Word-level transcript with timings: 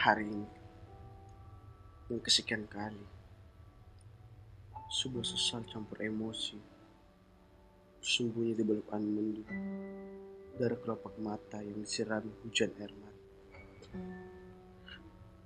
hari 0.00 0.32
ini. 0.32 0.48
Yang 2.08 2.20
kesekian 2.24 2.64
kali 2.64 3.04
sebuah 4.90 5.22
sesal 5.22 5.62
campur 5.68 6.00
emosi 6.02 6.58
sembunyi 8.00 8.58
di 8.58 8.64
balik 8.64 8.90
mendung 8.96 9.44
dari 10.56 10.76
kelopak 10.80 11.14
mata 11.20 11.60
yang 11.60 11.84
disirami 11.84 12.32
hujan 12.42 12.72
air 12.80 12.90
mata. 12.96 13.24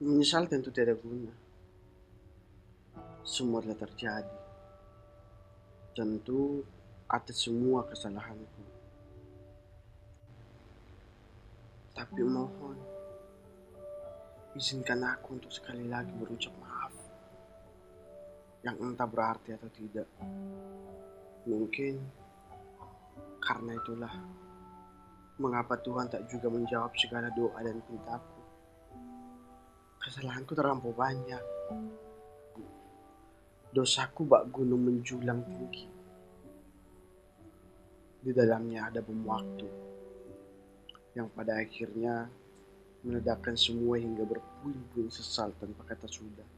Menyesal 0.01 0.47
tentu 0.47 0.71
tidak 0.71 1.03
guna. 1.03 1.35
Semua 3.27 3.59
telah 3.59 3.77
terjadi. 3.77 4.39
Tentu 5.99 6.63
atas 7.11 7.43
semua 7.43 7.85
kesalahanku. 7.91 8.63
Tapi 11.95 12.23
mohon 12.23 12.94
Izinkan 14.55 15.03
aku 15.03 15.35
untuk 15.35 15.51
sekali 15.51 15.91
lagi 15.91 16.15
berucap 16.15 16.55
maaf. 16.63 16.95
Yang 18.63 18.77
entah 18.87 19.09
berarti 19.11 19.51
atau 19.51 19.67
tidak. 19.75 20.07
Mungkin 21.51 21.95
karena 23.43 23.75
itulah 23.75 24.15
mengapa 25.43 25.75
Tuhan 25.83 26.07
tak 26.07 26.31
juga 26.31 26.47
menjawab 26.55 26.95
segala 26.95 27.35
doa 27.35 27.59
dan 27.67 27.83
pintaku. 27.83 28.41
Kesalahanku 29.99 30.55
terlampau 30.55 30.95
banyak. 30.95 31.45
Dosaku 33.75 34.23
bak 34.23 34.55
gunung 34.55 34.87
menjulang 34.87 35.43
tinggi. 35.43 35.91
Di 38.23 38.31
dalamnya 38.31 38.87
ada 38.87 39.03
bom 39.03 39.19
waktu 39.27 39.95
yang 41.15 41.31
pada 41.31 41.63
akhirnya 41.63 42.27
meledakkan 43.05 43.53
semua 43.53 44.01
hingga 44.01 44.25
berpuing-puing 44.25 45.13
sesal 45.13 45.53
tanpa 45.61 45.85
kata 45.85 46.09
sudah. 46.09 46.49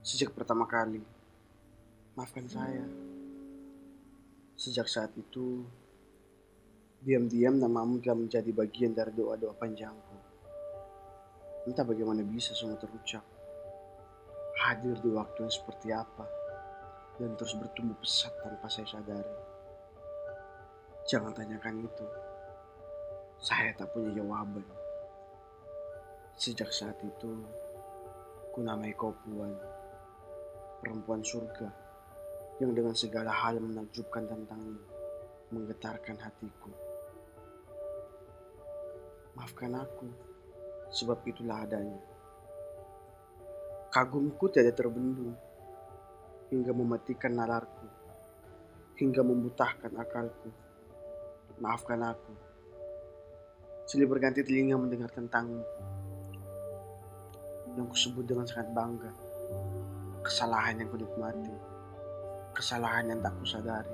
Sejak 0.00 0.32
pertama 0.32 0.64
kali, 0.64 1.04
maafkan 2.16 2.48
saya. 2.48 2.88
Sejak 4.56 4.88
saat 4.88 5.12
itu, 5.12 5.60
diam-diam 7.04 7.60
namamu 7.60 8.00
telah 8.00 8.16
menjadi 8.16 8.48
bagian 8.48 8.96
dari 8.96 9.12
doa-doa 9.12 9.52
panjangku. 9.52 10.16
Entah 11.68 11.84
bagaimana 11.84 12.24
bisa 12.24 12.56
semua 12.56 12.80
terucap. 12.80 13.24
Hadir 14.64 14.96
di 15.04 15.12
waktu 15.12 15.44
yang 15.44 15.52
seperti 15.52 15.88
apa, 15.92 16.24
dan 17.20 17.36
terus 17.36 17.52
bertumbuh 17.60 17.96
pesat 18.00 18.32
tanpa 18.40 18.72
saya 18.72 18.88
sadari. 18.88 19.36
Jangan 21.04 21.36
tanyakan 21.36 21.84
itu. 21.84 22.29
Saya 23.40 23.72
tak 23.72 23.96
punya 23.96 24.12
jawaban. 24.20 24.60
Sejak 26.36 26.68
saat 26.76 27.00
itu, 27.00 27.40
ku 28.52 28.60
namai 28.60 28.92
kau 28.92 29.16
puan, 29.24 29.48
perempuan 30.84 31.24
surga 31.24 31.72
yang 32.60 32.76
dengan 32.76 32.92
segala 32.92 33.32
hal 33.32 33.56
menakjubkan 33.56 34.28
tentangmu, 34.28 34.84
menggetarkan 35.56 36.20
hatiku. 36.20 36.68
Maafkan 39.40 39.72
aku, 39.72 40.12
sebab 40.92 41.24
itulah 41.24 41.64
adanya. 41.64 41.96
Kagumku 43.88 44.52
tidak 44.52 44.76
terbendung, 44.76 45.32
hingga 46.52 46.76
mematikan 46.76 47.40
nalarku, 47.40 47.88
hingga 49.00 49.24
membutahkan 49.24 49.96
akalku. 49.96 50.52
Maafkan 51.56 52.04
aku 52.04 52.49
Silih 53.90 54.06
berganti 54.06 54.46
telinga 54.46 54.78
mendengar 54.78 55.10
tentangmu. 55.10 55.66
Yang 57.74 57.90
kusebut 57.90 58.22
dengan 58.22 58.46
sangat 58.46 58.70
bangga. 58.70 59.10
Kesalahan 60.22 60.78
yang 60.78 60.94
kunikmati. 60.94 61.50
Kesalahan 62.54 63.10
yang 63.10 63.18
tak 63.18 63.34
kusadari. 63.42 63.90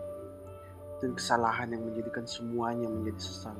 Dan 1.01 1.17
kesalahan 1.17 1.73
yang 1.73 1.81
menjadikan 1.81 2.29
semuanya 2.29 2.93
menjadi 2.93 3.25
sesal. 3.25 3.57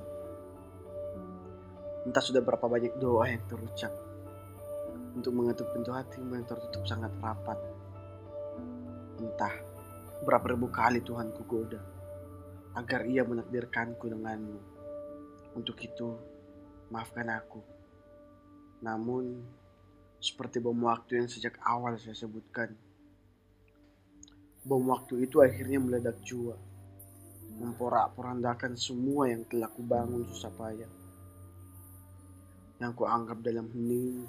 Entah 2.04 2.20
sudah 2.20 2.44
berapa 2.44 2.68
banyak 2.68 3.00
doa 3.00 3.32
yang 3.32 3.41
terucap. 3.48 3.97
Untuk 5.16 5.32
mengetuk 5.32 5.72
pintu 5.72 5.97
hatimu 5.97 6.36
yang 6.36 6.44
tertutup 6.44 6.84
sangat 6.84 7.16
rapat. 7.16 7.56
Entah 9.24 9.56
berapa 10.20 10.53
ribu 10.53 10.68
kali 10.68 11.00
Tuhan 11.00 11.32
kugoda 11.32 11.80
agar 12.76 13.08
ia 13.08 13.24
menakdirkanku 13.24 14.04
denganmu 14.04 14.75
untuk 15.56 15.80
itu, 15.80 16.12
maafkan 16.92 17.32
aku. 17.32 17.64
Namun, 18.84 19.40
seperti 20.20 20.60
bom 20.60 20.76
waktu 20.84 21.24
yang 21.24 21.28
sejak 21.32 21.56
awal 21.64 21.96
saya 21.96 22.12
sebutkan, 22.12 22.76
bom 24.68 24.84
waktu 24.92 25.24
itu 25.24 25.40
akhirnya 25.40 25.80
meledak 25.80 26.20
jua, 26.20 26.60
memporak-porandakan 27.56 28.76
semua 28.76 29.32
yang 29.32 29.48
telah 29.48 29.72
kubangun 29.72 30.28
susah 30.28 30.52
payah. 30.52 30.92
Yang 32.76 32.92
kuanggap 33.00 33.40
dalam 33.40 33.72
hening, 33.72 34.28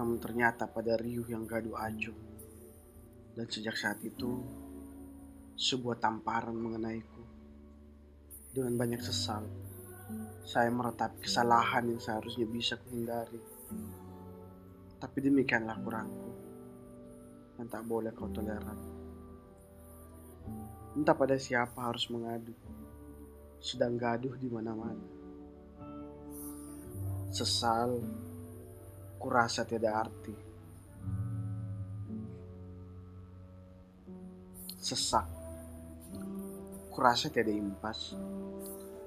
namun 0.00 0.16
ternyata 0.16 0.64
pada 0.64 0.96
riuh 0.96 1.28
yang 1.28 1.44
gaduh 1.44 1.76
acuh. 1.76 2.16
Dan 3.36 3.44
sejak 3.52 3.76
saat 3.76 4.00
itu, 4.00 4.40
sebuah 5.60 6.00
tamparan 6.00 6.56
mengenaiku 6.56 7.20
dengan 8.52 8.76
banyak 8.80 9.00
sesal 9.04 9.71
saya 10.42 10.68
meratapi 10.68 11.24
kesalahan 11.24 11.88
yang 11.88 12.00
seharusnya 12.02 12.44
bisa 12.44 12.76
kuhindari. 12.76 13.40
Tapi 14.98 15.18
demikianlah 15.18 15.78
kurangku 15.82 16.30
yang 17.58 17.68
tak 17.70 17.82
boleh 17.86 18.10
kau 18.12 18.30
toleran. 18.30 18.78
Entah 20.92 21.16
pada 21.16 21.40
siapa 21.40 21.88
harus 21.88 22.04
mengadu, 22.12 22.52
sedang 23.62 23.96
gaduh 23.96 24.36
di 24.36 24.50
mana-mana. 24.52 25.06
Sesal, 27.32 27.96
kurasa 29.16 29.64
tidak 29.64 29.94
arti. 30.04 30.36
Sesak, 34.82 35.24
kurasa 36.92 37.32
tidak 37.32 37.56
impas 37.56 38.12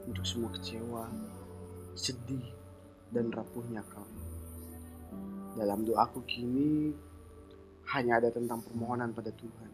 untuk 0.05 0.25
semua 0.25 0.53
kecewa, 0.53 1.09
sedih, 1.97 2.45
dan 3.09 3.33
rapuhnya 3.33 3.81
kau. 3.89 4.05
Dalam 5.55 5.87
doaku 5.87 6.21
kini 6.27 6.91
hanya 7.95 8.19
ada 8.21 8.29
tentang 8.29 8.59
permohonan 8.61 9.15
pada 9.15 9.31
Tuhan 9.33 9.71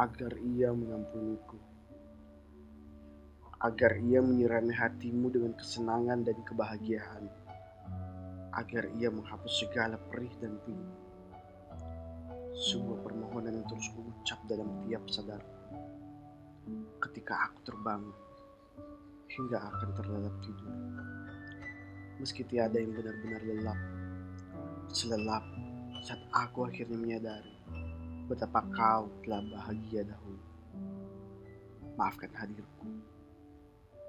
agar 0.00 0.32
Ia 0.40 0.74
mengampuniku, 0.74 1.58
agar 3.62 4.00
Ia 4.00 4.20
menyirami 4.24 4.74
hatimu 4.74 5.26
dengan 5.30 5.52
kesenangan 5.54 6.26
dan 6.26 6.38
kebahagiaan, 6.42 7.24
agar 8.56 8.90
Ia 8.96 9.08
menghapus 9.12 9.52
segala 9.62 10.00
perih 10.10 10.32
dan 10.42 10.58
pilu. 10.66 10.88
Sebuah 12.56 13.04
permohonan 13.04 13.60
yang 13.60 13.66
terus 13.68 13.92
ucap 13.92 14.40
dalam 14.48 14.80
tiap 14.88 15.04
sadar 15.12 15.44
ketika 16.98 17.46
aku 17.46 17.62
terbangun 17.62 18.16
hingga 19.30 19.58
akan 19.60 19.88
terlelap 19.94 20.34
tidur. 20.40 20.74
Meski 22.16 22.42
tiada 22.48 22.80
yang 22.80 22.96
benar-benar 22.96 23.42
lelap, 23.44 23.80
selelap 24.88 25.44
saat 26.00 26.22
aku 26.32 26.64
akhirnya 26.64 26.96
menyadari 26.96 27.54
betapa 28.26 28.64
kau 28.72 29.12
telah 29.22 29.42
bahagia 29.44 30.02
dahulu. 30.06 30.44
Maafkan 31.96 32.32
hadirku, 32.36 32.88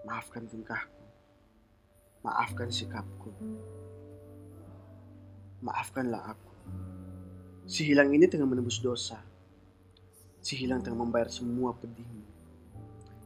maafkan 0.08 0.44
tingkahku, 0.48 1.04
maafkan 2.24 2.68
sikapku, 2.72 3.32
maafkanlah 5.64 6.36
aku. 6.36 6.54
Si 7.68 7.84
hilang 7.84 8.12
ini 8.16 8.28
tengah 8.32 8.48
menebus 8.48 8.80
dosa. 8.80 9.20
Si 10.40 10.56
hilang 10.56 10.80
tengah 10.80 11.04
membayar 11.04 11.28
semua 11.28 11.76
pedihmu. 11.76 12.24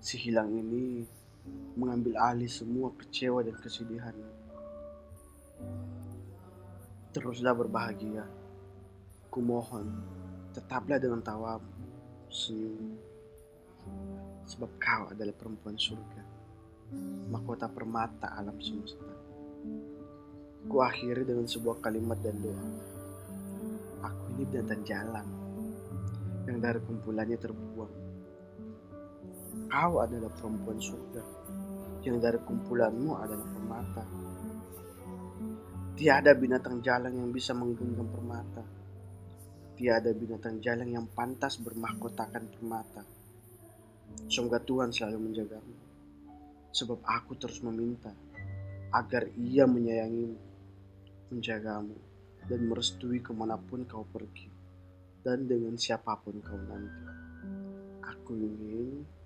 Si 0.01 0.17
hilang 0.17 0.49
ini 0.49 1.05
mengambil 1.75 2.19
alih 2.19 2.49
semua 2.51 2.91
kecewa 2.93 3.41
dan 3.41 3.55
kesedihan. 3.57 4.15
Teruslah 7.11 7.55
berbahagia. 7.55 8.27
Kumohon, 9.31 9.87
tetaplah 10.51 10.99
dengan 10.99 11.23
tawamu, 11.23 11.71
senyum. 12.27 12.99
Sebab 14.43 14.71
kau 14.75 15.03
adalah 15.07 15.31
perempuan 15.31 15.79
surga, 15.79 16.23
mahkota 17.31 17.71
permata 17.71 18.35
alam 18.35 18.59
semesta. 18.59 19.07
Ku 20.67 20.77
akhiri 20.83 21.23
dengan 21.23 21.47
sebuah 21.47 21.79
kalimat 21.79 22.19
dan 22.19 22.35
doa. 22.43 22.67
Aku 24.03 24.35
ini 24.35 24.43
binatang 24.43 24.83
jalan 24.83 25.27
yang 26.45 26.59
dari 26.59 26.83
kumpulannya 26.83 27.39
terbuang 27.39 28.10
Kau 29.71 30.03
adalah 30.03 30.27
perempuan 30.35 30.83
surga 30.83 31.23
yang 32.03 32.19
dari 32.19 32.35
kumpulanmu 32.43 33.15
adalah 33.15 33.47
permata. 33.55 34.03
Tiada 35.95 36.35
binatang 36.35 36.83
jalang 36.83 37.15
yang 37.15 37.31
bisa 37.31 37.55
menggenggam 37.55 38.03
permata. 38.11 38.67
Tiada 39.79 40.11
binatang 40.11 40.59
jalang 40.59 40.91
yang 40.91 41.07
pantas 41.07 41.55
bermahkotakan 41.63 42.51
permata. 42.51 42.99
Semoga 44.27 44.59
Tuhan 44.59 44.91
selalu 44.91 45.31
menjagamu. 45.31 45.75
Sebab 46.75 46.99
aku 47.07 47.39
terus 47.39 47.63
meminta 47.63 48.11
agar 48.91 49.23
ia 49.39 49.63
menyayangimu, 49.63 50.35
menjagamu, 51.31 51.95
dan 52.43 52.59
merestui 52.67 53.23
ke 53.23 53.31
mana 53.31 53.55
pun 53.55 53.87
kau 53.87 54.03
pergi, 54.03 54.51
dan 55.23 55.47
dengan 55.47 55.79
siapa 55.79 56.19
pun 56.19 56.43
kau 56.43 56.59
nanti. 56.59 57.07
Aku 58.03 58.35
ingin 58.35 59.20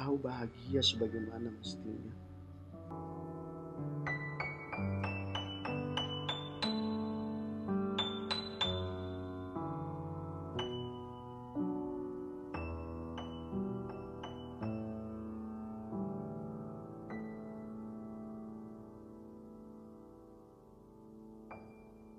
kau 0.00 0.16
bahagia 0.16 0.80
sebagaimana 0.80 1.52
mestinya. 1.52 2.29